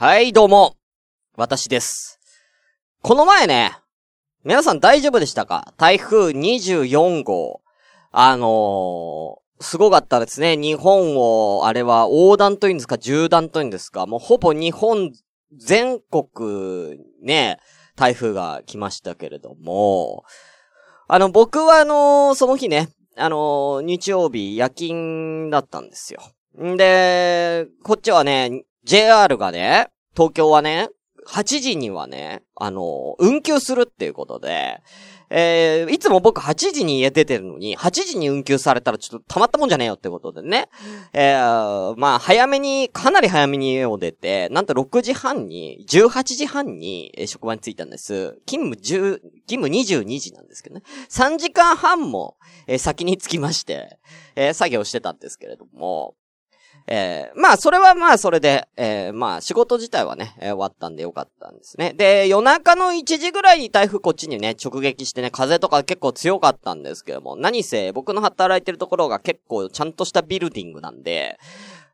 [0.00, 0.76] はい、どうも。
[1.36, 2.20] 私です。
[3.02, 3.76] この前ね、
[4.44, 5.74] 皆さん大丈夫でしたか？
[5.76, 7.62] 台風24号。
[8.12, 10.56] あのー、すごかったですね。
[10.56, 15.10] 日本を、あれは横断というんですか、縦断というんですか、もうほぼ日本
[15.56, 17.58] 全国ね、
[17.96, 20.22] 台風が来ましたけれども、
[21.08, 26.20] あの、僕はあのー、その日ね、あのー、日曜日夜勤だったんですよ。
[26.64, 30.88] んで、こっちはね、JR がね、東京はね、
[31.28, 34.80] 8時にはね、あの、運休するっていうことで、
[35.28, 40.70] えー、いつも僕8時に家出てるのに、8時に運休されたらちょっとたまったもんじゃねえよってことでね。
[41.12, 48.40] えー、まあ、早めに、かなり早めに家を出て、なんと6時半に、18時半に、職場に着いたんです。
[48.46, 50.82] 勤務10、勤務22時なんですけどね。
[51.10, 53.98] 3時間半も、えー、先に着きまして、
[54.34, 56.14] えー、作業してたんですけれども、
[56.90, 61.92] えー、まあ、それはまあ、それで、えー、まあ、仕事自体はね、えー、終わったんでよかったんですね。
[61.92, 71.38] で、夜中の1時ぐらいに台風こっちにね、直撃してね、風とか結構強かったんですけども、何せ、僕の働いてるところが結構ちゃんとしたビルディングなんで、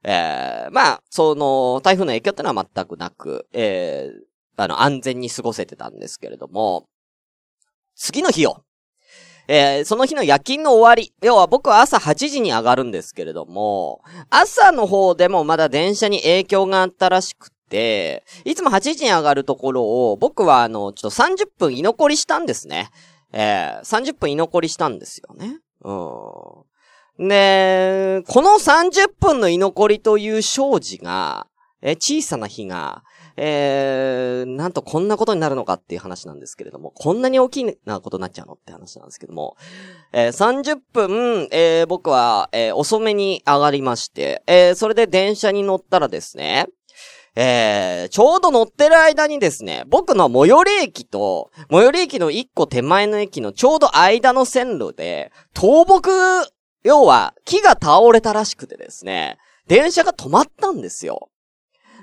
[0.04, 6.86] えー、まあ、その、台風の影響ってのは全くなく、えー、あの、安全に過ごせてたんですけれども、
[7.96, 8.64] 次の日よ。
[9.46, 11.12] えー、その日の夜勤の終わり。
[11.22, 22.88] 要は僕は朝8時に上がるんですけれども、朝の方でもまだ電車に影響があったらしくて、いつも8時に上がるところを、僕はあの、ちょっと30分居残りしたんですね。
[23.32, 25.58] えー、30分居残りしたんですよね。
[25.82, 27.28] うん。
[27.28, 31.46] で、この30分の居残りという生じが、
[31.84, 33.04] え小さな日が、
[33.36, 39.56] えー、なんとこんなことになるのかっていう話なんですけれども、こんなに大きなことになっちゃうのって話なんですけども、
[40.12, 46.68] えー、30分、えー、僕は、えー、遅めに上がりまして、えー、それで電車に乗ったらですね、
[47.36, 56.10] えー、ちょうど乗ってる間にですね、僕の最寄り駅と、最寄り駅の一個手前の駅のちょうど間の線路で、倒木、
[56.82, 61.28] 要は木が倒れたらしくてですね、電車が止まったんですよ。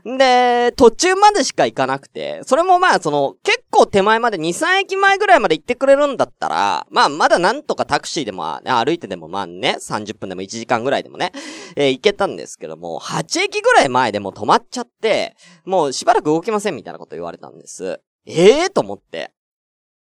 [0.06, 11.32] で、途中までしか行かなくて、それもまあその、結構手前まで2、3駅前ぐらいまで行ってくれるんだったら、まあまだなんとかタクシーでも、歩いてでもまあね、30分でも1時間ぐらいでもね、
[11.76, 15.36] えー、行けたんですけども、8駅ぐらい前でも止まっちゃって、
[15.66, 18.02] もうしばらく動きませんみたいなこと言われたんです。
[18.26, 19.32] ええー、と思って。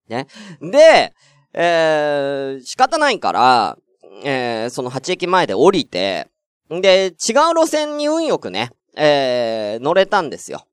[0.08, 0.26] ね。
[0.60, 1.12] で、
[1.54, 3.78] えー、仕方ないから、
[4.24, 6.28] えー、その8駅前で降りて、
[6.70, 7.14] で、違う
[7.54, 10.66] 路線に運よくね、えー、乗れたんですよ。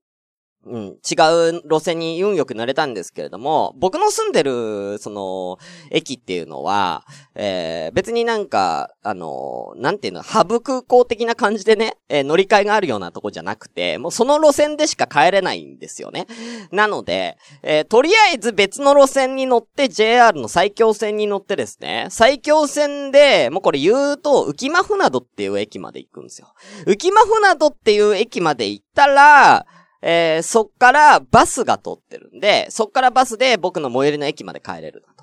[0.65, 1.15] うん、違
[1.51, 5.57] う路線に運よく乗れたんですけれども、僕の住んでる、その、
[5.89, 16.27] 駅っていうのは、えー、別になんか、あの、なんていうの、ハブ空港的な感じでね、えー、乗り換えがあるようなとこじゃなくて、もうその路線でしか帰れないんですよね。
[16.71, 26.53] なので、えー、とりあえず別の路線に乗って JR の最強線に乗ってですね、最強線で、もうこれ言うと、浮間船戸っていう駅まで行くんですよ。
[26.85, 29.65] 浮間船戸っていう駅まで行ったら、
[30.01, 35.19] えー、そっからバスが通ってるんで、そっからバスで僕の最寄りの駅まで帰れるなと。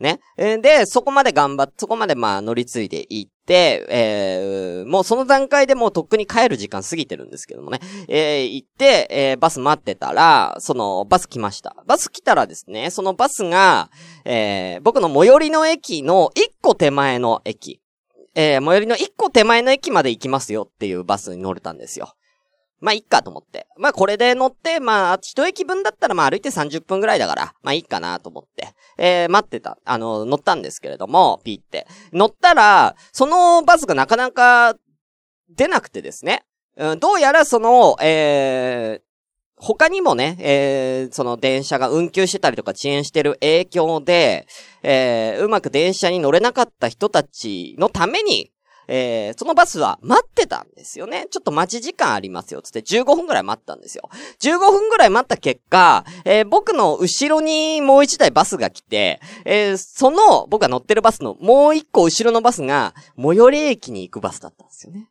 [0.00, 0.20] ね。
[0.36, 7.80] で、そこまで頑張って、そこまでまあ乗り継いで行って、えー、もうその段階でもうとっくに帰る時間過ぎてるんですけどもね。
[8.08, 11.76] えー、行って、えー、バス待ってたら、そのバス来ました。
[11.86, 13.90] バス来たらですね、そのバスが、
[14.24, 17.80] えー、僕の最寄りの駅の一個手前の駅。
[18.34, 22.14] えー、最寄りの一個手前の駅まで行きますよっていうバスに乗れたんですよ。
[22.80, 23.66] まあ、いっかと思って。
[23.76, 31.86] まあ、これで乗って、まあ、一駅分だったら、まあ、歩いて30分ぐらいだから、まあ、いいかなと思って、えー、待ってた、あの、乗ったんですけれども、ピーって。
[32.12, 34.76] 乗ったら、そのバスがなかなか
[35.50, 36.44] 出なくてですね。
[36.76, 39.10] うん、どうやらその、えー、
[39.56, 44.46] 他にもね、えー、その電車が運休してたりとか遅延してる影響で、
[44.82, 48.50] えー、うまく電車に乗れなかった人たちのために、
[48.92, 51.28] えー、そのバスは待ってたんですよね。
[51.30, 52.60] ちょっと待ち時間ありますよ。
[52.60, 54.10] つって15分ぐらい待ったんですよ。
[54.40, 65.08] 15分ぐらい待った結果、えー、僕の後ろにもう一台バスが来て、えー、その、僕が乗ってるバスのもう一個後ろのバスが、最寄り駅に行くバスだったんですよね。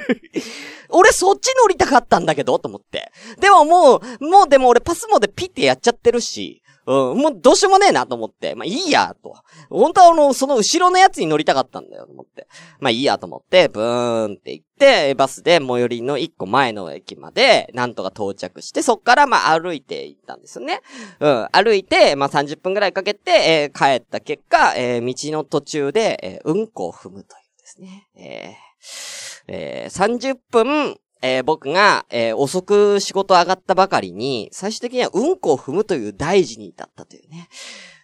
[0.90, 3.10] 俺そっち乗りたかったんだけど、と思って。
[3.40, 8.54] でももう、もうでも俺パスモでピッてやっちゃってるし、うん、もうどうしようもねえなと思って。
[8.54, 9.34] まあいいや、と。
[9.68, 12.46] 本当はあの、その後ろのやつに乗りたかったんだよ、と思って。
[12.78, 20.80] まあいいやと思って、ブーンって行って、バスで最寄りの一個前の駅まで、なんとか到着して、そっからまあ歩いて行ったんですよね。
[21.18, 28.06] うん、歩いて、まあ30分くらいかけて、えー、帰った結果、えー、道の途中で、えー、うんこを踏むというですね。
[28.14, 37.48] えー、えー、30分、えー、僕が、えー、遅く仕事上がったばかりに、最終的にはうんこを踏むという大事に至ったというね。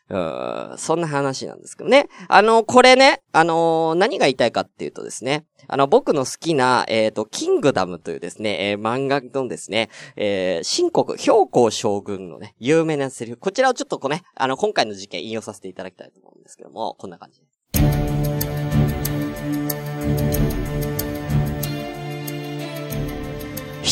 [0.08, 2.08] うん、そんな話なんですけどね。
[2.28, 17.40] あの、これね、あのー、何が言いたいかっていうとですね、あの、僕の好きな、えっ、ー、と、キングダムというですね、えー、漫画のですね、えー、新国、氷皇将軍のね、有名なセリフ、こちらをちょっとこうね、あの、今回の事件引用させていただきたいと思うんですけども、こんな感じ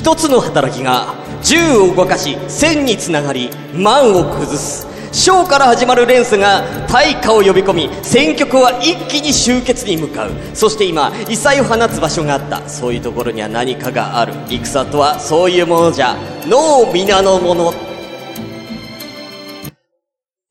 [0.01, 4.87] 一つの働きが、銃を動かし、線につながり、万を崩す。
[5.13, 16.17] 章から始まる連鎖が大火を呼び込み戦局は一気に終結に向かうそして今異彩を放つ場所があったそういうところには何かがある戦とはそういうものじゃ
[16.47, 17.73] 脳皆のもの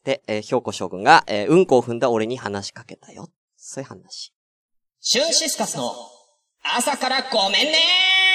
[0.04, 3.30] で、えー、兵庫将軍が、えー、うんこを踏んだ俺に話しかけたよ。
[3.56, 4.34] そういう話。
[5.00, 5.94] シュンシスカスの
[6.76, 8.29] 朝からごめんねー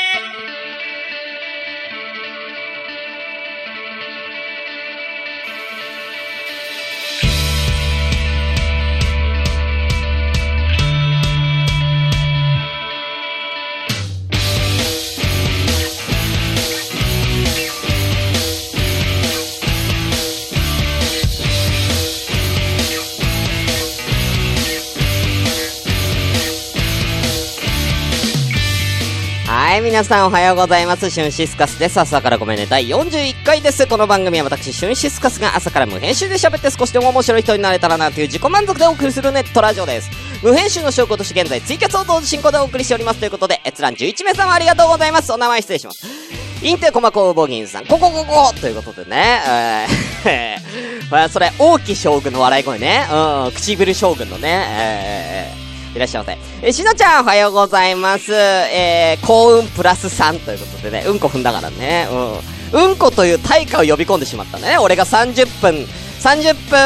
[29.75, 31.11] はい、皆さんおはようございます。
[31.11, 31.99] シュンシスカスです。
[31.99, 32.67] 朝からごめんね。
[32.67, 33.89] 第41回です。
[33.89, 40.11] この番組は私、シュンシスカスが朝から無編集で喋って少しでも面白い人になれたらなという自己満足でお送りするネットラジオです。
[40.45, 43.19] 無編集の証拠として現在、ツイキャスを同時進行でお送りしております。
[43.19, 45.33] ということで、閲覧11名様ありがとうございます。
[45.33, 46.07] お名前失礼します。
[46.63, 49.41] インテコマコウボギンさん、ここここということでね、
[50.25, 55.64] えー、それ、王毅将軍の笑い声ね、うん、唇将軍のね、えー、
[55.95, 56.39] いらっしゃいませ。
[56.63, 58.33] えしのちゃんおはようございます。
[58.35, 62.09] えー、幸運プラス3ということでね、うんこ踏んだからね、
[62.73, 62.91] うん。
[62.91, 64.77] うんこという対価を呼び込んでしまったね。
[64.79, 65.87] 俺が30分、
[66.21, 66.79] 30分、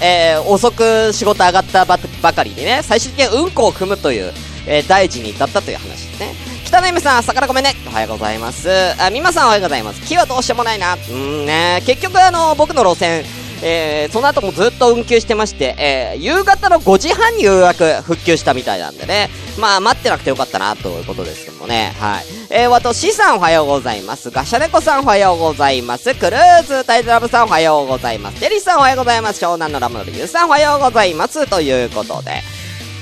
[0.00, 4.32] えー、遅く仕事上がったばかりにね、最終的にうんこを踏むという、
[4.66, 6.52] えー、大事に至ったという話ですね。
[6.64, 7.74] 北野夢さん、朝からごめんね。
[7.86, 8.70] おはようございます。
[8.98, 10.00] あ、みまさんおはようございます。
[10.06, 10.94] 木はどうしてもないな。
[10.94, 13.24] うんね、結局あの、僕の路線、
[13.62, 19.30] えー、その後もずっと運休してまして、えー、夕方の5時半にようやく復旧したみたいなんでね。
[19.58, 21.92] まあ、待ってなくてよかったな、ということですけどもね。
[21.98, 22.24] はい。
[22.50, 24.30] えー、わと、シさんおはようございます。
[24.30, 26.14] ガシャネコさんおはようございます。
[26.14, 28.40] クルーズ、タイズラブさんおはようございます。
[28.40, 29.44] テリーさんおはようございます。
[29.44, 31.46] 湘南のラムのリュウさんおはようございます。
[31.48, 32.42] ということで。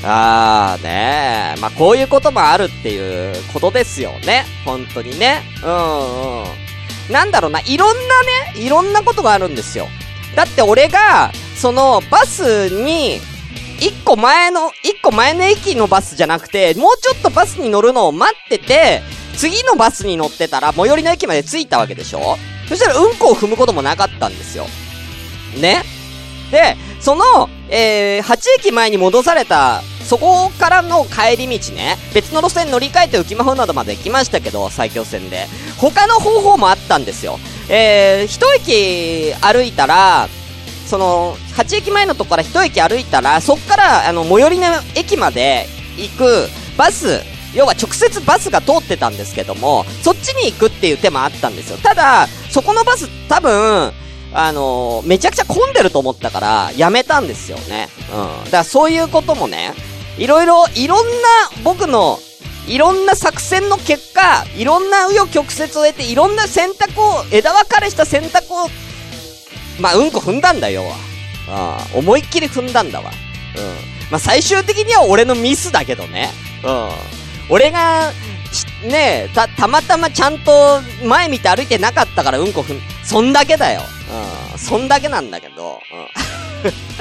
[0.02, 1.60] あーねー。
[1.60, 4.44] まあ、こういうこともあるっていうことですよね。
[4.64, 5.42] 本当にね。
[5.64, 6.44] うんうん。
[7.10, 8.22] なんだろうな、いろんな
[8.54, 9.88] ね、いろんなことがあるんですよ。
[10.35, 13.21] だって俺が、その、バスに、
[13.81, 19.03] 一個前の、一個前の駅のバスじゃなくて、もうちょっとバスに乗るのを待ってて、
[19.37, 22.37] 次のバスに乗ってたら、最寄りの駅まで着いたわけでしょ？
[22.69, 24.67] そしたらうんこを踏むこともなかったんですよ。
[25.61, 25.82] ね？
[26.50, 35.47] で、その、えー、8駅前に戻された、そこからの帰り道ね、別の路線乗り換えて浮間風などまで行きましたけど、埼京線で。
[35.79, 37.38] 他の方法もあったんですよ。
[37.72, 40.28] えー、一駅歩いたら、
[40.87, 47.20] その、8駅前のとこから一駅歩いたら、そっから、あの、最寄りの駅まで行くバス、
[47.55, 51.79] 要は直接バスが通ってたんですけども、そっちに行くっていう手もあったんですよ。
[51.79, 53.93] ただ、そこのバス多分、
[54.32, 57.89] あのー、めちゃくちゃ混んでると思ったから、やめたんですよね。
[58.12, 58.44] うん。
[58.46, 59.74] だからそういうこともね、
[60.19, 61.12] いろいろ、いろんな
[61.62, 62.19] 僕の
[62.67, 68.69] いろんな作戦の結果、いろんな紆余曲折を得て、いろんな選択を、枝分かれした選択を、
[69.81, 70.84] まあ、うんこ踏んだんだよ。
[71.48, 73.10] あ思いっきり踏んだんだわ。
[73.56, 74.10] うん。
[74.10, 76.31] まあ、最終的には俺のミスだけどね。
[76.64, 76.90] うん。
[77.48, 78.12] 俺が、
[78.84, 83.82] ねえ、た、たまたまちゃんと前見て歩いてなかったからうんこ踏ん、そんだけだよ。
[84.52, 84.58] うん。
[84.58, 85.81] そんだけなんだけど。
[85.93, 86.72] うん、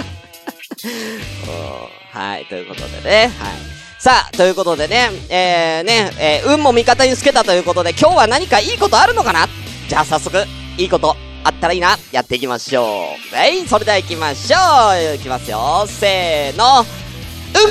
[2.11, 3.31] はい、ということでね。
[3.37, 3.79] はい。
[3.99, 9.45] さあ、ということでね、えー、ね、えー、運も味方につけたということで、今日は何かいいことあるのかな？
[9.89, 10.37] じゃあ早速、
[10.77, 13.35] いいことあったらいいな、やっていきましょう。
[13.35, 15.17] はい、それでは行きましょう。
[15.17, 15.85] 行きますよ。
[15.85, 16.79] せーの。
[16.79, 16.83] う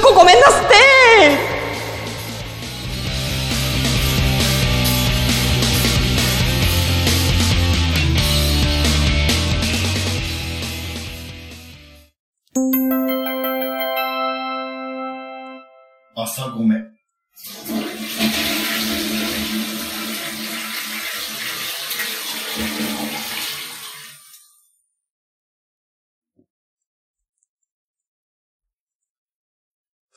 [0.00, 0.74] んこごめんなすって
[16.28, 16.76] 朝ごめ。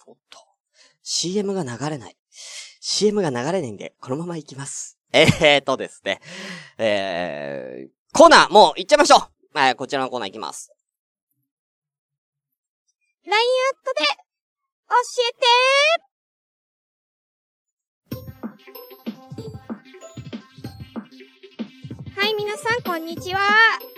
[0.05, 0.39] おっと。
[1.01, 2.17] CM が流れない。
[2.81, 4.99] CM が流れないんで、このまま行きます。
[5.13, 6.19] えーとですね。
[6.77, 10.73] えー、コーナー、もう行っちゃいましょうはい、こちらのコーナー行きます。
[13.23, 14.21] LINE アットで、
[14.91, 15.70] 教えて
[22.91, 23.39] こんにちは。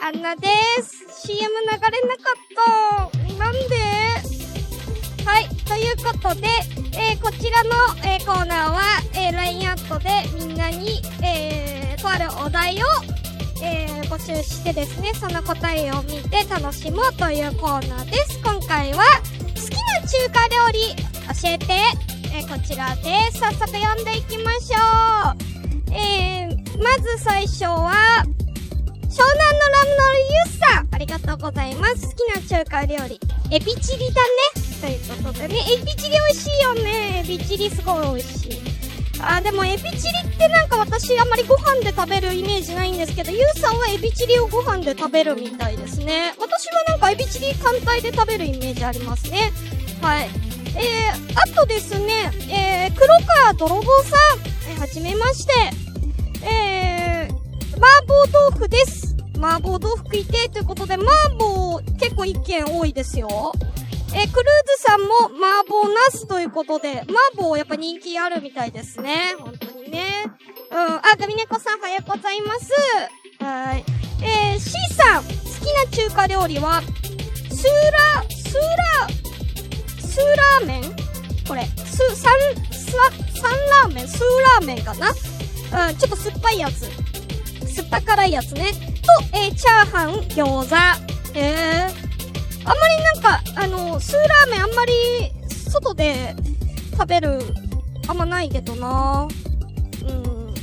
[0.04, 0.48] アンナで
[0.84, 1.26] す。
[1.26, 1.90] CM 流れなか
[2.32, 3.34] った。
[3.40, 3.60] なんで？
[5.26, 6.48] はい、ということで、
[6.96, 7.72] えーこちらの、
[8.06, 8.82] えーコーナーは、
[9.16, 12.86] えー LINE アットでみんなに、えーとあるお題を、
[13.64, 18.40] えー募集してですね、その答えを見て楽しもうというコーナーです。
[18.44, 19.04] 今回は、
[19.56, 20.96] 好きな中華料理
[21.42, 21.66] 教えて、
[22.32, 23.40] えーこちらです。
[23.40, 25.94] 早速読んでいきましょう。
[25.96, 28.24] えー、まず最初は、
[29.14, 30.88] 湘南のラムのユッさん。
[30.92, 32.08] ありがとうございます。
[32.08, 33.20] 好きな中華料理。
[33.52, 34.30] エビチリだね。
[34.82, 37.22] ということでね、エビチリ美味しいよね。
[37.24, 38.62] エビチリすごい美味しい。
[39.22, 46.34] あでもエビチリってなんか私あんまりご飯で食べるイメージないんですけど、ゆうさんはエビチリをご飯で食べるみたいですね。
[46.40, 49.52] 私はなんかエビチリ単体で食べるイメージありますね。
[50.02, 50.30] はい。
[50.76, 54.40] えー、あとですね、えー、黒川泥棒さん。
[54.72, 55.54] えーはじめまして。
[56.46, 56.73] えー、
[57.84, 59.14] 麻婆豆腐です。
[59.36, 61.04] 麻婆豆腐食いてということで、麻
[61.38, 63.52] 婆結構意見多いですよ。
[64.16, 69.36] えクルーズさんも麻婆ナスということで、麻婆やっぱ人気あるみたいですね。
[69.38, 70.06] 本当にね。
[70.72, 70.78] うん。
[70.78, 72.72] あ、ガミネコさんおはようございます。
[73.44, 73.84] はい。
[74.22, 75.34] えー、C さん、好き
[75.74, 79.10] な中華料理は、スーラ、スーラ、
[80.00, 80.96] スーラーメン
[81.46, 82.34] これ、ス、サン、
[82.72, 83.52] サ、サン
[83.88, 84.08] ラーメン？
[84.08, 84.26] スー
[84.60, 85.10] ラーメンかな？
[85.10, 86.88] うん、ちょっと酸っぱいやつ。
[87.74, 88.72] 酸っぱ辛いやつね。
[88.72, 91.38] と、えー、チャーハン、餃子。
[91.38, 92.14] えー。
[92.66, 94.94] あんまりなんか、あの、スーラーメンあんまり、
[95.50, 96.36] 外で
[96.92, 97.40] 食べる、
[98.08, 99.28] あんまないけどな
[100.08, 100.54] うん。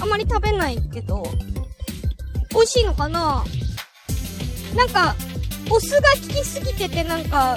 [0.00, 1.24] あんまり食べないけど、
[2.50, 3.44] 美味しいのかな
[4.76, 5.16] なんか、
[5.70, 7.56] お酢が効きすぎててなんか、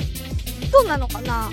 [0.71, 1.51] どうなのかな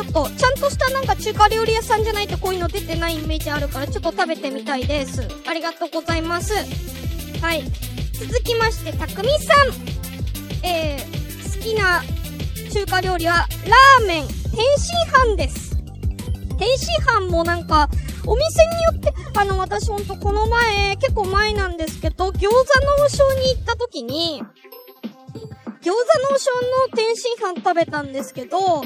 [0.00, 5.28] ちょっと、ちゃんとしたなんか中華料理屋さんじゃないとこういうの出てないイメージあるから、ちょっと食べてみたいです。
[5.46, 6.54] ありがとうございます。
[7.42, 7.64] はい。
[8.14, 10.66] 続きまして、たくみさん。
[10.66, 12.02] えー、好きな
[12.72, 15.76] 中華料理は、ラーメン、天津飯です。
[16.58, 17.90] 天津飯もなんか、
[18.24, 24.42] お店によって、あの、私ほんとこの前、結構前なんですけど、餃子の王将に行った時に、
[25.82, 25.94] 餃子の
[26.34, 26.50] 王将
[26.90, 28.82] の天津飯食べたんですけど、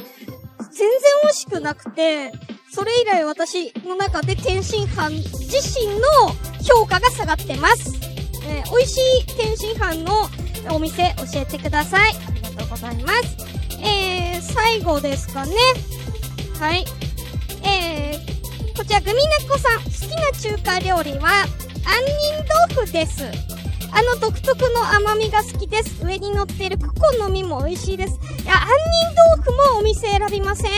[0.76, 2.32] 全然美味しくなくて、
[2.70, 6.02] それ以来私の中で天津飯自身の
[6.62, 7.94] 評価が下がってます。
[8.46, 10.28] えー美味しい天津飯の
[10.74, 12.14] お店教えてください。
[12.14, 13.36] ありがとうございます。
[13.80, 15.54] えー、最後ですかね。
[16.58, 16.84] はい。
[17.62, 21.46] えー、こちらグミネコさん、好きな中華料理は、
[21.84, 23.53] 杏仁豆腐です。
[23.96, 26.04] あの独特の甘みが好きです。
[26.04, 28.18] 上に乗っているクコの実も美味しいです。
[28.42, 28.66] いや、杏
[29.06, 30.70] 仁豆腐もお店選びません？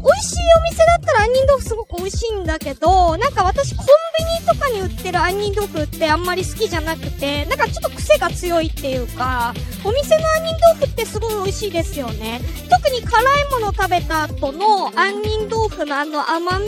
[0.00, 3.86] 美味しいお店だったら杏仁豆腐すごく美味しいんだけど、なんか私コン
[4.18, 9.52] ビニとかに売ってる杏仁豆腐ってあんまり好きじゃなくて、なんかちょっと癖が強いっていうか、
[9.84, 12.40] お店の杏仁豆腐ってすごい美味しいですよね。
[12.70, 16.66] 特に辛いもの食べた後の杏仁豆腐のあの甘み、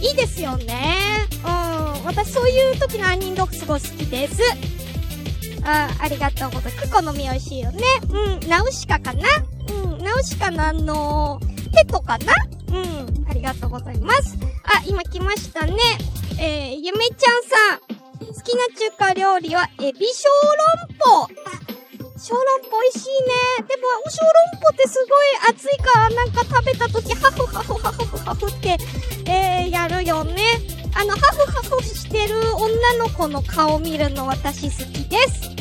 [0.00, 0.96] いいですよね。
[1.44, 2.04] うん。
[2.04, 4.42] 私そういう時の杏仁豆腐すごい好きです。
[5.64, 6.88] あ、ありがとうございます。
[6.88, 7.82] クコの実美味しいよね。
[8.10, 8.48] うん。
[8.48, 9.22] ナウシカかな？
[9.68, 9.98] うん。
[10.04, 11.40] ナウシカのあの
[11.72, 12.32] ペットかな？
[12.68, 13.26] うん。
[13.28, 14.36] ありがとうございます。
[14.64, 15.74] あ、今来ましたね。
[16.38, 17.80] えー、ゆめちゃんさん。
[18.18, 20.28] 好きな中華料理は、エビ小
[20.98, 21.28] 籠包。
[22.18, 22.40] 小籠
[22.70, 23.68] 包美味しいね。
[23.68, 28.78] でも、小籠包ってすごい熱いから、なんか食べた時、ハフハフハフハフって、
[29.30, 30.42] えー、やるよね。
[30.94, 35.51] あの、ハフハフしてる女の子の顔見るの私好きです。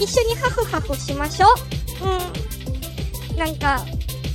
[0.00, 1.46] 一緒にハフハフしましょ
[2.02, 3.32] う。
[3.32, 3.36] うん。
[3.38, 3.84] なんか、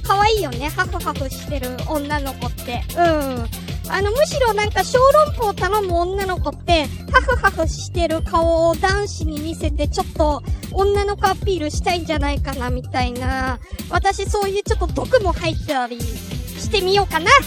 [0.03, 0.69] 可愛いよね。
[0.69, 2.83] ハフハフしてる女の子って。
[2.95, 3.47] うん。
[3.87, 13.59] あの、むしろなんか小籠包を頼む女の子って、ハフハフしてる顔を男子に見せて、ちょっと女の子アピールしたいんじゃないかな、みたいな。
[13.89, 17.31] 私そういうちょっと毒も入ったりしてみようかな。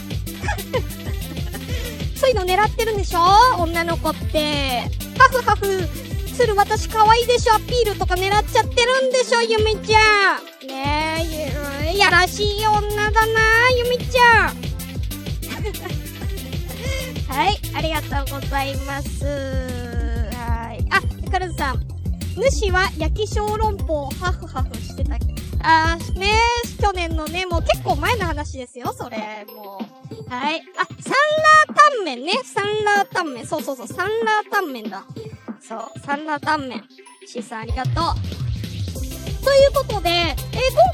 [2.17, 3.21] そういうの狙ってるんでしょ？
[3.59, 4.91] 女の子って。
[5.19, 5.89] ハフハフ
[6.39, 10.69] する私可愛いでしょアピールとか狙っちゃってるんでしょゆめちゃん。
[10.69, 11.51] ね
[11.85, 13.41] え、やらしい女だな
[13.77, 14.55] ゆめちゃん。
[17.27, 19.25] はい、ありがとうございます。
[19.25, 20.87] はい。
[20.91, 21.85] あ、カルズさん。
[22.37, 25.17] 主は焼き小籠包をハフハフしてた。
[25.61, 26.35] あー、ね
[26.81, 29.45] 去年のね、もう結構前の話ですよ、それ。
[29.57, 29.88] もう。
[30.29, 30.63] はい。
[30.77, 31.13] あ、サン
[31.69, 32.33] ラータンメンね。
[32.45, 33.47] サンラータンメン。
[33.47, 35.05] そうそうそう、サンラータンメンだ。
[35.61, 36.85] そう、サンラータンメン。
[37.27, 37.95] シーさんありがとう。
[39.45, 40.35] ということで、えー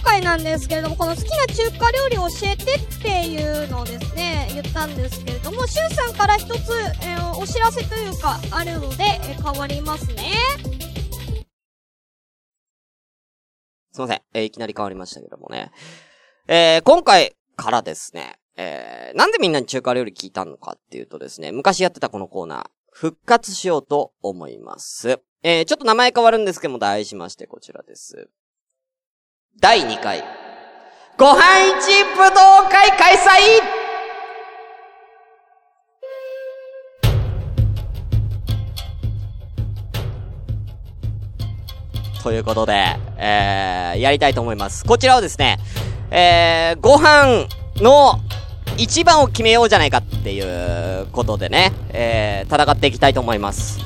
[0.05, 6.73] 今回なんですけれども、この好きな中華料理を教えてっていうのをですね、言ったんですけれども、シュンさんから一つ、
[7.03, 10.31] えーお知らせというか、あるので、えー変わりますね。
[13.93, 14.23] すいません。
[14.35, 15.73] えーいきなり変わりましたけどもね。
[16.47, 25.21] えー今回からですね、えーなんでみんなに中華料理聞いたのかっていうとですね、昔やってたこのコーナー、復活しようと思います。
[25.43, 28.29] えーちょっと名前変わるんですけども、題しましてこちらです。
[29.61, 30.25] 第2回、
[31.17, 33.85] ご飯一武道会開催
[42.23, 42.73] ということで、
[43.19, 44.85] えー、やりたいと思います。
[44.85, 45.59] こちらをですね、
[46.11, 47.47] えー、ご飯
[47.77, 48.19] の
[48.77, 53.79] 一番を決めようじゃないかっていうことでね、えー、戦っていきたいと思います。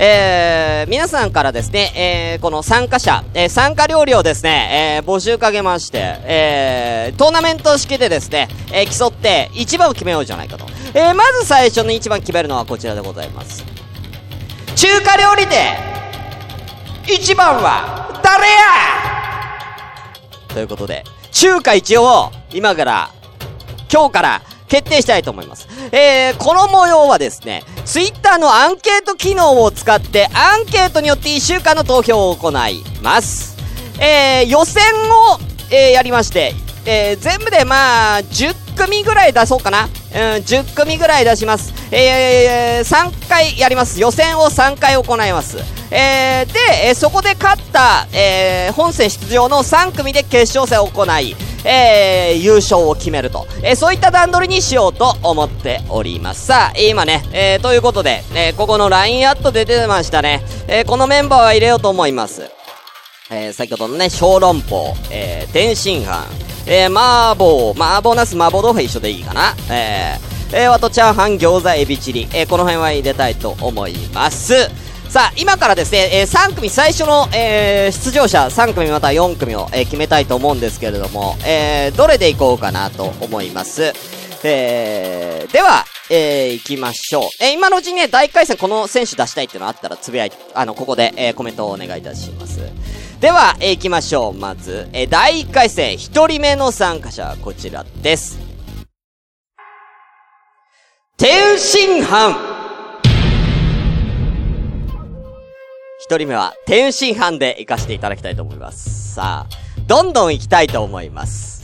[0.00, 10.66] えー、皆さんからですね、えー、この参加者、えー、参加料理をですね、えー、募集かけまして、えー、トーナメント式でですね、えー、競って一番を決めようじゃないかと。
[10.94, 13.64] えー、まず最初の一番決めるのはこちらでございます。
[14.76, 15.56] 中華料理で、
[17.12, 18.54] 一番は誰や？
[20.54, 21.02] ということで、
[21.32, 23.10] 中華一を今から、
[23.92, 25.68] 今日から決定したいと思います。
[25.92, 33.56] えー、この模様はですね、ツイッターのアンケート機能を使って、アンケートによって1週間の投票を行います。
[34.00, 35.38] えー、予選を、
[35.70, 36.54] えー、やりまして、
[36.84, 39.84] えー、全部でまあ、10組ぐらい出そうかな。
[39.84, 39.90] うん、
[40.42, 41.72] 10組ぐらい出します。
[41.90, 44.00] えー、3回やります。
[44.00, 45.58] 予選を3回行います。
[45.90, 56.46] えー、で、えーそこで勝った、えー、本戦出場の3組で決勝戦を行い、えー、優勝を決めると、えー、そういった段取りにしようと思っております。
[56.46, 60.42] さあ、今ね、えー、ということで、えー、ここの LINE アット出てましたね。
[60.68, 62.50] えー、このメンバーは入れようと思います。
[63.30, 66.26] えー、先ほどのね、小籠包、えー、天津飯、
[66.66, 69.54] えー、麻婆、麻婆ナス、麻婆豆腐一緒でいいかな。
[69.70, 74.70] えー、えー、あとチャーハン、餃子、エビチリ、えー、この辺は入れたいと思います。
[75.08, 83.94] さあ、今からですね、えー、3組最初の、えー、出場者、3組または4組を、えー、決めたいと思うんですけれども、えー、どれでいこうかなと思います。
[84.44, 87.22] えー、では、えー、行きましょう。
[87.42, 92.60] えー、今のうちにね、大回戦この選手出したいっていうのあったら、つぶやい、あの、ここで、えー、コメントをお願いいたします。
[93.18, 94.34] では、えー、行きましょう。
[94.34, 98.38] まず、えー、第1回戦、1人目の参加者はこちらです。
[101.16, 102.47] 天津飯
[106.08, 109.12] 一人目は、天津飯で行かせていただきたいと思います。
[109.12, 109.46] さあ、
[109.86, 111.62] どんどん行きたいと思います。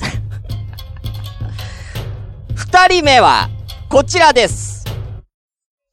[2.54, 3.48] 二人目は、
[3.88, 4.85] こちらです。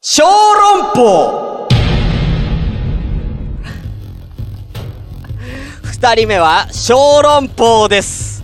[0.01, 1.67] 小籠包
[5.83, 8.43] 二人目は、小籠包です。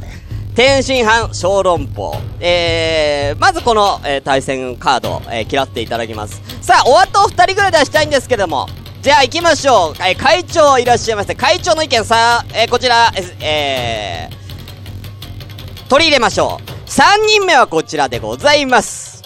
[0.55, 2.15] 天津飯、小籠包。
[2.39, 6.41] えー、まずこの、えー対戦カード、えー、嫌っていただきます。
[6.61, 8.69] さあ、お後二人ぐらい出したいんですけども、
[9.07, 10.03] じゃあ行きましょう。
[10.03, 16.89] えー会長いらっしゃいまして、会長の意見さ、えーこちら、えー、取り入れましょう。
[16.89, 19.23] 三人目はこちらでございます。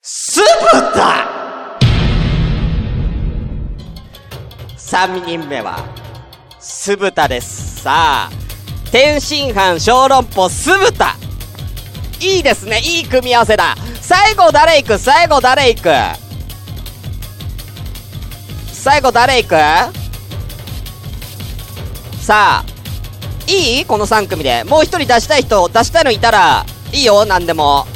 [0.00, 1.26] 酢豚
[4.76, 5.84] 三人目は、
[6.60, 7.82] 酢豚です。
[7.82, 8.30] さあ、
[8.92, 11.16] 天津飯、小籠包、酢豚
[12.20, 12.78] いいですね。
[12.78, 13.74] いい組み合わせだ。
[14.00, 14.98] 最後誰行く？
[14.98, 16.27] 最後誰行く？
[18.78, 19.54] 最後誰行く？
[22.22, 22.64] さあ、
[23.50, 23.84] いい？
[23.84, 24.64] この3組で。
[24.64, 27.86] もう一人出したい人、出したいのいたら、いいよ、なんでも。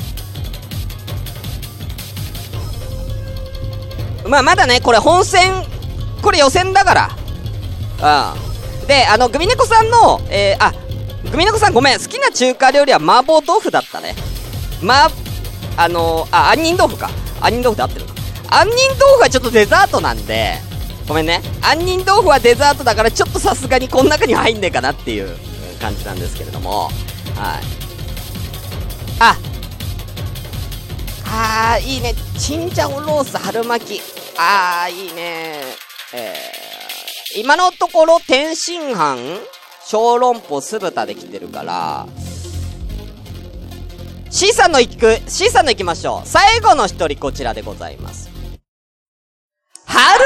[4.27, 5.65] まあ、まだね、これ本戦、
[6.21, 6.95] これ予選だか
[8.01, 8.35] ら。
[8.81, 8.87] うん。
[8.87, 10.73] で、あの、グミネコさんの、えー、あ、
[11.31, 14.15] グミネコさんごめん、好きな中華料理は麻婆豆腐だったね。
[14.83, 15.09] ま、
[15.77, 17.09] あのあ、杏仁豆腐か。
[17.41, 18.15] 杏仁豆腐で合ってるか。
[18.51, 20.59] 杏仁豆腐はちょっとデザートなんで、
[21.07, 21.43] ごめんね。
[21.61, 25.37] 杏仁豆腐はデザートだから、ちょっとさすがにこの中には入んねえかなっていう
[25.81, 26.85] 感じなんですけれども。
[26.85, 26.93] はい。
[29.19, 29.37] あ、
[31.27, 32.15] あー、いいね。
[32.39, 34.01] チンジャオロース春巻き。
[34.39, 35.61] あー、いいね。
[36.15, 39.41] えー、今のところ天津飯
[39.85, 42.07] 小籠包酢豚できてるから、
[44.31, 46.29] C さんの行く、C さんの行きましょう。
[46.29, 48.31] 最後の一人こちらでございます。
[49.85, 50.25] 春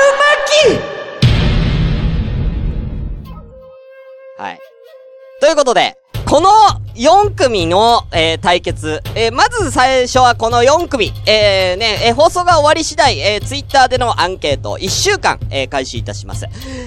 [5.47, 5.97] ということで、
[6.29, 6.51] この
[6.97, 9.03] 4組の、えー、対決。
[9.15, 11.13] えー、まず最初はこの4組。
[11.27, 16.47] えー、ね、えー、放送が終わり次第、えー、ツイッターでのアンケート、1週間、えー、開始いたします。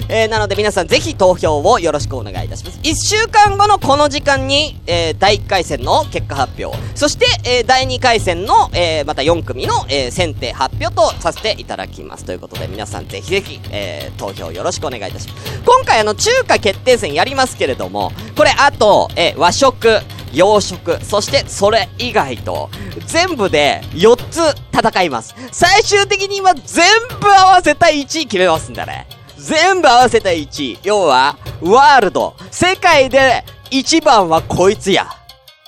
[0.09, 2.79] えー、なので皆さんぜひ投票をよろしくお願いいたします。
[2.79, 6.75] 1週間後のこの時間に、えー、第1回戦の結果発表。
[6.95, 12.25] そして、えー、第2回戦の、えー、また4組の、えー、選定発表とさせていただきます。
[12.25, 15.61] ということで皆さんぜひぜひ、えー、投票よろしくお願いいたします。
[15.63, 19.98] 今回あの、中華決定戦やりますけれども、これあと、えー、和食、
[20.33, 22.69] 洋食、そしてそれ以外と、
[23.05, 25.35] 全部で4つ戦います。
[25.51, 26.85] 最終的に今全
[27.19, 29.07] 部合わせた1位決めますんだね。
[29.37, 30.79] 全部合わせた1位。
[30.83, 32.35] 要は、ワールド。
[32.51, 35.07] 世界で1番はこいつや。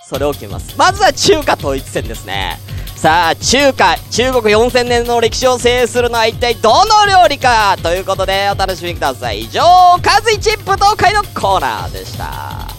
[0.07, 0.73] それを決めます。
[0.77, 2.59] まずは中華統一戦ですね。
[2.95, 7.75] さあ、中華、中国4000年の歴史を制するのは一体どの料理か？
[7.81, 9.41] ということでお楽しみください。
[9.41, 9.61] 以上、
[10.03, 12.70] カズイチップ東海のコーナーでした。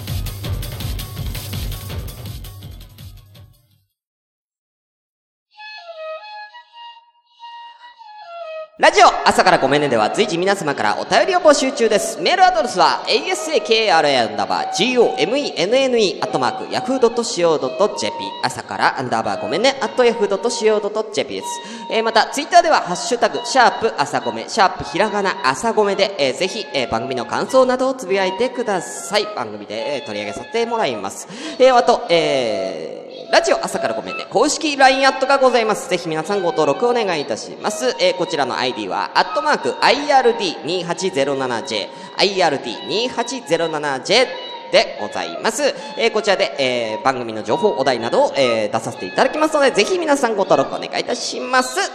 [8.82, 12.20] ラジオ朝からごめんねでは随時皆様からお便りを募集中です。
[12.20, 21.46] メールアドレスは asakra アンダーバー gomenne アットマーク yahoo.co.jp 朝からアンダーバーごめんねアット yahoo.co.jp です。
[21.92, 29.26] えー、またツイッターではハッシュタグシャープ朝ごめシャープひらがな朝ごめで、えー、ぜひ、えー、番組の感想などをつぶやいてください。
[29.36, 31.28] 番組で、えー、取り上げさせてもらいます。
[31.60, 33.01] えー、あと、えー、
[33.32, 35.88] ラジオ朝からごめんね、公式 LINE アットがございます。
[35.88, 37.96] ぜひ皆さんご登録お願いいたします。
[37.98, 44.26] えー、こちらの ID は、アットマーク IRD2807J、IRD2807J
[44.70, 45.62] でございます。
[45.96, 51.90] えー、こちらで、えー、番組の情報、お題などを、えー、出させていただきますので、ぜひ皆さんご登録お願いいたします。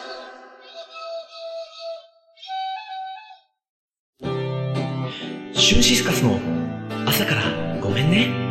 [5.54, 6.40] シュンシスカスの
[7.06, 7.44] 朝から
[7.80, 8.47] ごめんね。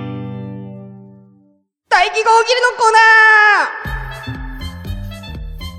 [1.96, 2.98] 大気合切りのコーナ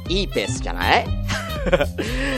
[0.10, 0.12] ー。
[0.12, 1.06] いいペースじゃない？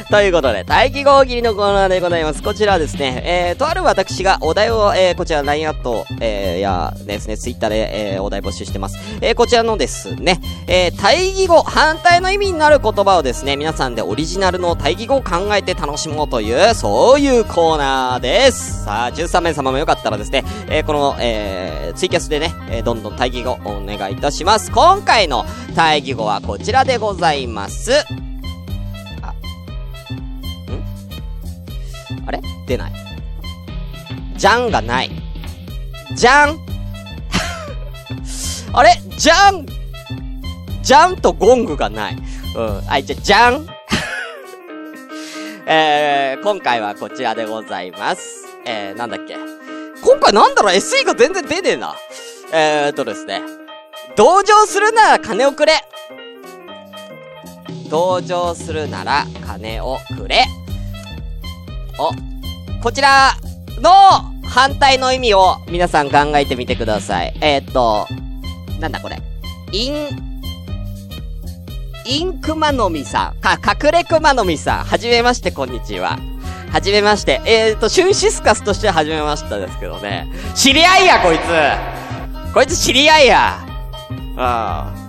[0.09, 2.41] ということで、大気合切りのコーナーでございます。
[2.41, 8.97] こちらはですね、えー、とある私がお題を、えー、こちら LINE アット、えー、やですね、Twitter で、えー、お題募集してます。
[9.21, 18.85] えー、こちらのですね、えー、対義語、反対の意味になる言葉をですね、皆さんでオリジナルの対義語を考えて楽しもうという、そういうコーナーです。
[18.85, 24.71] さあ、13名様もよかったらですね、えー、この、えー、ツイキャスでね、えー、どんどん対義語お願いいたします。
[24.71, 27.91] 今回の対義語はこちらでございます。
[32.69, 32.91] 出ない。
[34.37, 35.09] じゃんがない。
[36.15, 36.57] じゃん
[38.71, 38.95] あれ？
[39.17, 39.65] じゃん
[40.83, 42.17] じゃんとゴングがない。
[42.55, 42.83] うん。
[42.87, 43.65] あ、じゃ、じゃん
[45.65, 48.45] えー、今回はこちらでございます。
[48.65, 49.35] えー、なんだっけ？
[50.03, 51.95] 今回なんだろう ?SE が全然出ねえな。
[52.53, 53.41] えーとですね。
[54.15, 55.73] 同情するなら金をくれ
[57.89, 60.45] 同情するなら金をくれ
[61.97, 62.11] お、
[62.81, 63.33] こちら
[63.81, 63.91] の
[64.47, 67.33] 反対の意味を皆さん考えてみてください。
[67.41, 68.07] えー、っと、
[68.79, 69.21] なんだこれ。
[69.73, 70.07] イン、
[72.05, 73.41] インクマノミさん。
[73.41, 74.85] か、隠れクマノミさん。
[74.85, 76.17] はじめまして、こんにちは。
[76.71, 77.41] はじめまして。
[77.45, 80.31] えー、っと、シュンシスカスとしてははじめましたですけどね。
[80.55, 81.41] 知り合いや、こいつ
[82.53, 83.59] こいつ知り合いや。
[84.37, 84.99] ああ。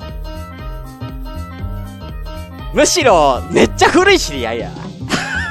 [2.74, 4.70] むしろ、めっちゃ古い知り合いや。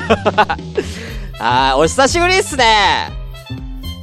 [1.39, 3.09] はい、お久しぶりっすね。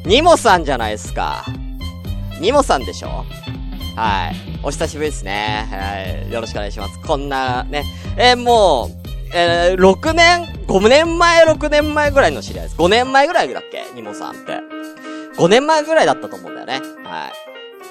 [0.06, 1.44] ニモさんじゃないですか。
[2.40, 3.24] ニモさんでしょ？
[3.94, 4.36] はい。
[4.62, 5.66] お久しぶりですね。
[5.70, 6.32] はい。
[6.32, 6.98] よろしくお願いします。
[7.06, 7.84] こんな、ね。
[8.16, 8.90] えー、もう、
[9.34, 12.76] えー、6年、5年前、6年前ぐらいの知り合いです。
[12.78, 13.84] 5年前ぐらいだっけ？
[13.94, 14.60] ニモさんって。
[15.36, 16.80] 5年前ぐらいだったと思うんだよね。
[17.04, 17.32] はい。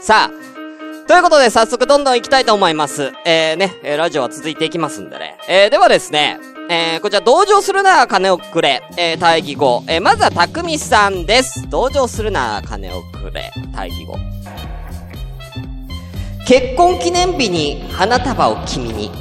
[0.03, 3.13] さあ、ということで、早速どんどん行きたいと思います。
[3.25, 5.37] えー、ね、えラジオは続いていきますんでね。
[5.47, 8.81] えー、ではですね、えー、こちら、同情するなら金をくれ。
[8.97, 9.83] えー、対義語。
[9.87, 11.69] えー、まずは、たくみさんです。
[11.69, 13.51] 同情するなら金をくれ。
[13.75, 14.17] 対義語。
[16.47, 19.11] 結婚記念日に花束を君に。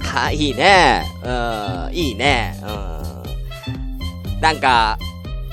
[0.00, 1.02] は、いいね。
[1.24, 2.58] うん、いいね。
[2.62, 4.40] うん。
[4.40, 4.98] なんか、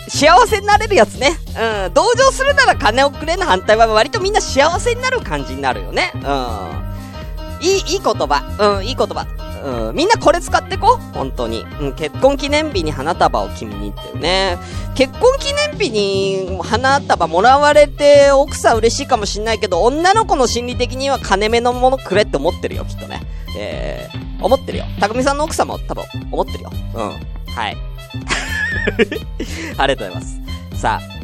[0.10, 1.38] 幸せになれるやつね。
[1.86, 1.94] うん。
[1.94, 6.12] 同情するなら金をくれの反対は割とみんな幸せになる感じになるよね。
[6.16, 7.64] うん。
[7.66, 8.76] いい、いい言葉。
[8.78, 9.26] うん、いい言葉。
[9.64, 11.66] うん、みんなこれ使ってこ本当に。
[11.80, 14.58] うん、結婚記念日に花束を君にってね。
[14.96, 23.22] 結婚記念日に花束もらわれて奥さん嬉しいかもしんないけど、女の子の心理的には金目のものくれって思ってるよ、きっとね。
[23.58, 24.86] えー、思ってるよ。
[25.00, 26.72] たくみさんの奥さんも多分思ってるよ。
[26.96, 27.54] うん。
[27.54, 27.78] はい。
[29.78, 30.42] ありがとうございます。
[30.82, 31.23] さあ、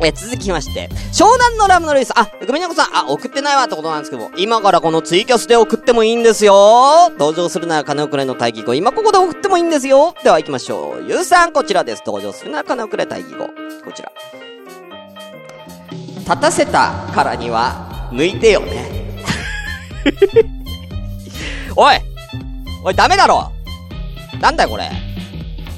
[0.00, 2.12] え、続きまして、湘南のラムのルイス。
[2.18, 7.10] あ、グミニャコさん、あ、送ってないわってことなんですけども、今からこのツイキャスで送ってもいいんですよ。
[7.10, 8.74] 登場するなら金をくれの対義語。
[8.74, 10.14] 今ここで送ってもいいんですよ。
[10.22, 11.04] では行きましょう。
[11.08, 12.02] ゆうさん、こちらです。
[12.04, 13.46] 登場するなら金をくれ対義語。
[13.46, 13.52] こ
[13.94, 14.10] ちら。
[16.18, 18.90] 立たせたからには、抜いてよね。
[21.76, 21.96] おい
[22.84, 23.52] おい、ダメだろ
[24.40, 24.90] なんだよこれ。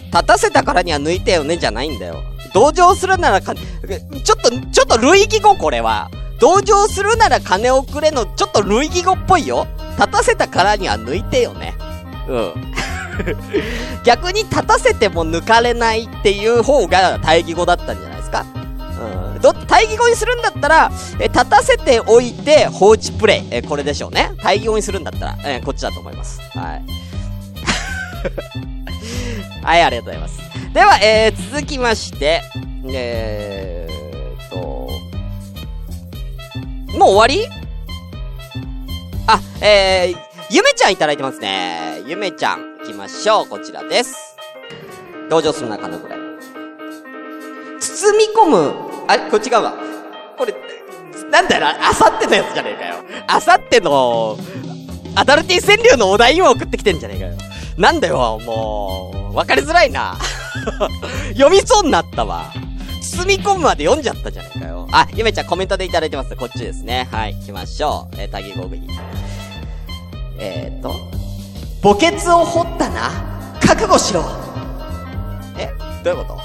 [0.07, 2.23] 立たせたからには抜いてよねじゃないんだよ。
[2.55, 6.09] 同情するならか、ちょっと、ちょっと類義語これは。
[6.41, 9.67] 同情するなら金をくれの、ちょっと類義語っぽいよ。
[9.97, 11.75] 立たせたからには抜いてよね。
[12.29, 12.75] うん。
[14.05, 18.47] 逆に立たせても抜かれないっていう方が対義語だったんじゃないですか
[19.35, 19.41] うん。
[19.41, 23.49] ど、対義語にするんだったら、え、立たせておいて放置プレイ。
[23.51, 24.31] え、これでしょうね。
[24.41, 26.41] 対義語にするんだったら、え、こっちだと思います。
[26.55, 26.85] はい。
[29.65, 30.54] はい、ありがとうございます。
[30.75, 32.43] では、えー、続きまして、
[32.93, 34.59] えーと、
[36.99, 37.47] もう終わり？
[39.29, 40.19] あ、えー、
[40.51, 42.03] ゆめちゃんいただいてますね。
[42.09, 43.47] ゆめちゃん、行きましょう。
[43.47, 44.37] こちらです。
[45.31, 46.17] 登場する中のこれ。
[47.79, 48.75] 包み込む、
[49.07, 49.75] あ、こっち側。
[50.37, 50.53] これ、
[51.31, 52.97] なんだよな、あさってのやつじゃねえかよ。
[53.29, 54.37] あさっての、
[55.15, 57.35] アダルティ川柳のお題今送ってきてんじゃねえかよ。
[57.79, 60.19] なんだよ、もう、わかりづらいな。
[61.35, 62.53] 読みそうになったわ。
[63.03, 64.89] 包み込むまで読んじゃったじゃねえかよ。
[64.91, 66.35] あ、ゆめちゃんコメントでいただいてます。
[66.37, 67.07] こっちですね。
[67.13, 68.17] はい、行きましょう。
[68.19, 68.89] えー、タギゴグニ。
[70.39, 70.93] えーと、
[71.83, 73.11] 墓穴を掘ったな。
[73.61, 74.25] 覚悟しろ。
[75.57, 75.71] え、
[76.03, 76.41] どういうこと？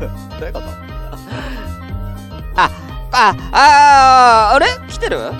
[0.38, 0.66] どういうこと？
[2.56, 2.70] あ、
[3.12, 4.66] あ、あー、あれ？
[4.88, 5.32] 来てる？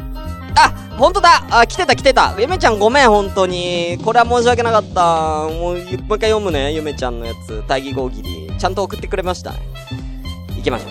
[0.57, 2.35] あ、ほんとだあ、来てた来てた。
[2.39, 3.99] ゆめちゃんごめん、本当に。
[4.05, 5.03] これは申し訳なかった。
[5.49, 7.63] もう、もう一回読むね、ゆめちゃんのやつ。
[7.67, 8.53] 大義号切り。
[8.59, 9.59] ちゃんと送ってくれましたね。
[10.57, 10.91] 行きましょう。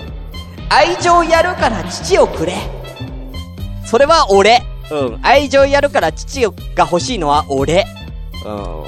[0.69, 2.56] 愛情やるから父をくれ。
[3.86, 4.63] それは俺。
[4.91, 5.19] うん。
[5.22, 7.86] 愛情やるから父が欲しいのは俺。
[8.45, 8.84] うん。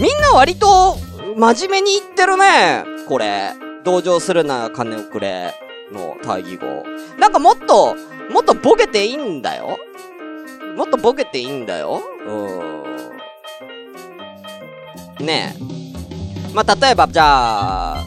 [0.00, 0.96] みんな割と、
[1.36, 2.84] 真面目に言ってるね。
[3.08, 3.52] これ。
[3.84, 5.54] 同情するな、金をくれ。
[5.92, 6.66] の対義語。
[7.18, 7.96] なんかもっと、
[8.30, 9.78] もっとボケていいんだよ。
[10.76, 12.00] もっとボケていいんだよ。
[12.26, 12.30] う
[15.22, 15.26] ん。
[15.26, 15.60] ねえ。
[16.54, 18.04] まあ、例えば、じゃあ、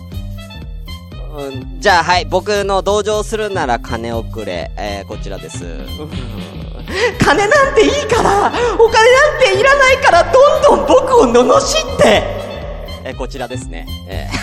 [1.35, 2.25] うん、じゃあ、はい。
[2.25, 4.71] 僕の同情するなら金をくれ。
[4.77, 5.63] えー、こちらです。
[7.19, 12.21] 金なんていいからお金なんていらないからどんどん僕を罵って
[13.05, 13.87] えー、こちらですね。
[14.07, 14.33] えー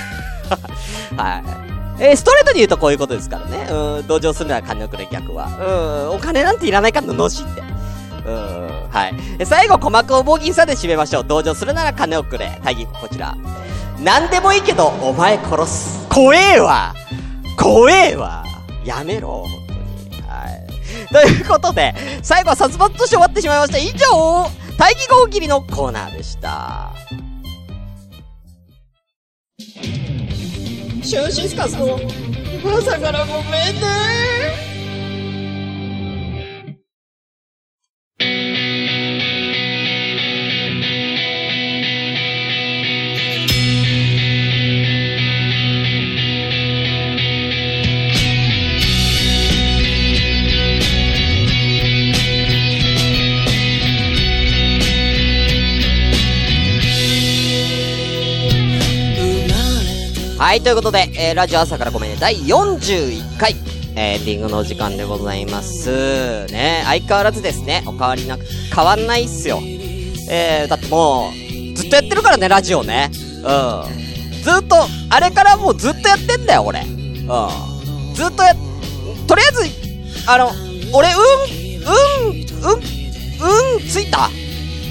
[1.16, 1.42] は
[1.98, 2.02] い。
[2.02, 3.68] えー、ストレートに言うとこういうことですからね。
[3.70, 5.46] うん、同情するなら金をくれ、逆は。
[6.11, 7.62] うん、お金なんていらないから罵って。
[8.24, 9.46] うん、はい。
[9.46, 11.24] 最後、鼓膜を棒銀さで締めましょう。
[11.26, 12.50] 同情するなら金をくれ。
[12.62, 13.37] 大義こちら。
[14.02, 16.09] 何でもいいけど、お前殺す。
[16.09, 16.94] 怖えわ
[17.59, 18.44] 怖えわ
[18.85, 20.22] やめろ、本当に。
[20.22, 21.12] はい。
[21.12, 23.78] ということで、最後は殺伐として終わってしまいました。
[23.78, 26.90] 以上、大義号切りのコーナーでした。
[31.02, 31.98] シュンシスカスの
[32.78, 34.69] 朝からごめんね
[60.50, 63.54] はい、ということで、えー、ラジオ朝からごめんね、第41回、
[63.94, 66.46] えー、エンディングのお時間でございます。
[66.46, 69.60] ね、相変わらずですね、お変わりなく、変わんないっすよ。
[70.28, 73.12] えー、だってもう、ずっとやってるからね、ラジオね。
[73.12, 74.42] うん。
[74.42, 76.80] ずっと、あれからもうずっとやってんだよ、俺。
[76.80, 78.14] うん。
[78.16, 78.52] ずっとや、
[79.28, 79.70] とりあえず、
[80.26, 80.50] あの、
[80.92, 84.28] 俺、うん、うん、うん、うん、ついた？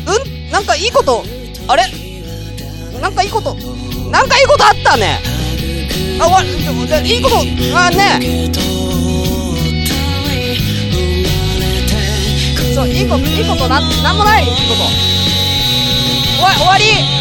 [0.07, 1.21] うん、なんかいいこと、
[1.67, 1.83] あれ？
[3.01, 3.53] なんかいいこと、
[4.09, 5.19] なんかいいことあったね。
[6.19, 7.37] あ、わ、いいこと、
[7.75, 8.19] あ、ね
[12.75, 15.09] そう、いいこと、いいことな、なんもない、いいこと。
[16.37, 17.18] 終わ、終わり。